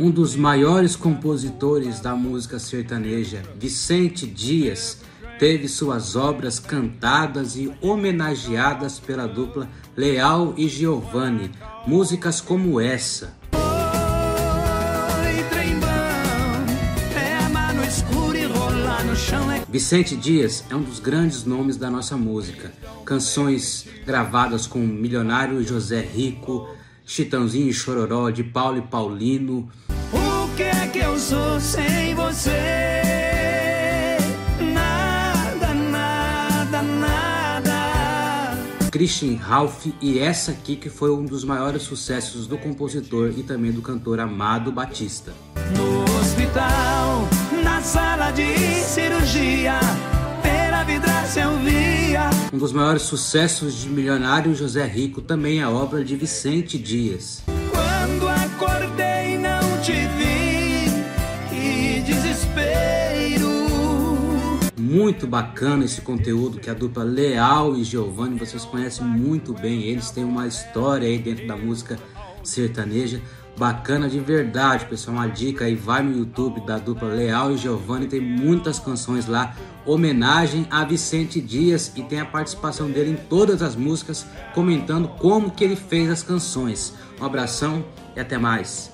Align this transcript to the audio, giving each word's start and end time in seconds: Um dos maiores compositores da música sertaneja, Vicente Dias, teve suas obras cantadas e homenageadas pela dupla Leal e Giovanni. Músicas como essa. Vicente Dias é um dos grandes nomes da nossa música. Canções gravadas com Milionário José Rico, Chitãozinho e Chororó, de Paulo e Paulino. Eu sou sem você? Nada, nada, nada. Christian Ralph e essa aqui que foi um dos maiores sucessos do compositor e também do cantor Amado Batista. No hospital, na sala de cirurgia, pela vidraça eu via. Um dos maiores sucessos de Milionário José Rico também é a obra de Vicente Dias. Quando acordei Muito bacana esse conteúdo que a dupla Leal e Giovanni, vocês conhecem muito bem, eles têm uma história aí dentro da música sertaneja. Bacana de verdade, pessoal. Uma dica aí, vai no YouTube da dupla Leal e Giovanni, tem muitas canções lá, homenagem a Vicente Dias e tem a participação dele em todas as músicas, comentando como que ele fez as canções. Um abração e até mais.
Um 0.00 0.12
dos 0.12 0.36
maiores 0.36 0.94
compositores 0.94 1.98
da 1.98 2.14
música 2.14 2.60
sertaneja, 2.60 3.42
Vicente 3.58 4.28
Dias, 4.28 4.98
teve 5.40 5.66
suas 5.66 6.14
obras 6.14 6.60
cantadas 6.60 7.56
e 7.56 7.72
homenageadas 7.80 9.00
pela 9.00 9.26
dupla 9.26 9.68
Leal 9.96 10.54
e 10.56 10.68
Giovanni. 10.68 11.50
Músicas 11.84 12.40
como 12.40 12.80
essa. 12.80 13.36
Vicente 19.68 20.16
Dias 20.16 20.64
é 20.70 20.76
um 20.76 20.82
dos 20.82 21.00
grandes 21.00 21.44
nomes 21.44 21.76
da 21.76 21.90
nossa 21.90 22.16
música. 22.16 22.72
Canções 23.04 23.84
gravadas 24.06 24.64
com 24.64 24.78
Milionário 24.78 25.60
José 25.66 26.00
Rico, 26.00 26.68
Chitãozinho 27.04 27.68
e 27.68 27.72
Chororó, 27.72 28.30
de 28.30 28.44
Paulo 28.44 28.78
e 28.78 28.82
Paulino. 28.82 29.68
Eu 31.18 31.22
sou 31.22 31.58
sem 31.58 32.14
você? 32.14 32.52
Nada, 34.72 35.74
nada, 35.74 36.80
nada. 36.80 38.58
Christian 38.92 39.36
Ralph 39.36 39.86
e 40.00 40.20
essa 40.20 40.52
aqui 40.52 40.76
que 40.76 40.88
foi 40.88 41.10
um 41.10 41.24
dos 41.24 41.42
maiores 41.42 41.82
sucessos 41.82 42.46
do 42.46 42.56
compositor 42.56 43.32
e 43.36 43.42
também 43.42 43.72
do 43.72 43.82
cantor 43.82 44.20
Amado 44.20 44.70
Batista. 44.70 45.34
No 45.76 46.04
hospital, 46.20 47.28
na 47.64 47.82
sala 47.82 48.30
de 48.30 48.54
cirurgia, 48.84 49.80
pela 50.40 50.84
vidraça 50.84 51.40
eu 51.40 51.58
via. 51.58 52.30
Um 52.52 52.58
dos 52.58 52.72
maiores 52.72 53.02
sucessos 53.02 53.74
de 53.74 53.88
Milionário 53.88 54.54
José 54.54 54.86
Rico 54.86 55.20
também 55.20 55.58
é 55.58 55.64
a 55.64 55.70
obra 55.70 56.04
de 56.04 56.14
Vicente 56.14 56.78
Dias. 56.78 57.42
Quando 57.72 58.28
acordei 58.28 58.57
Muito 64.88 65.26
bacana 65.26 65.84
esse 65.84 66.00
conteúdo 66.00 66.58
que 66.58 66.70
a 66.70 66.72
dupla 66.72 67.04
Leal 67.04 67.76
e 67.76 67.84
Giovanni, 67.84 68.38
vocês 68.38 68.64
conhecem 68.64 69.04
muito 69.04 69.52
bem, 69.52 69.82
eles 69.82 70.10
têm 70.10 70.24
uma 70.24 70.46
história 70.46 71.06
aí 71.06 71.18
dentro 71.18 71.46
da 71.46 71.54
música 71.54 71.98
sertaneja. 72.42 73.20
Bacana 73.54 74.08
de 74.08 74.18
verdade, 74.18 74.86
pessoal. 74.86 75.18
Uma 75.18 75.26
dica 75.26 75.66
aí, 75.66 75.74
vai 75.74 76.02
no 76.02 76.16
YouTube 76.16 76.62
da 76.64 76.78
dupla 76.78 77.08
Leal 77.08 77.52
e 77.52 77.58
Giovanni, 77.58 78.06
tem 78.06 78.18
muitas 78.22 78.78
canções 78.78 79.26
lá, 79.26 79.54
homenagem 79.84 80.66
a 80.70 80.82
Vicente 80.86 81.38
Dias 81.38 81.92
e 81.94 82.02
tem 82.02 82.20
a 82.20 82.24
participação 82.24 82.90
dele 82.90 83.10
em 83.10 83.28
todas 83.28 83.60
as 83.60 83.76
músicas, 83.76 84.24
comentando 84.54 85.06
como 85.06 85.50
que 85.50 85.64
ele 85.64 85.76
fez 85.76 86.08
as 86.08 86.22
canções. 86.22 86.94
Um 87.20 87.26
abração 87.26 87.84
e 88.16 88.20
até 88.20 88.38
mais. 88.38 88.86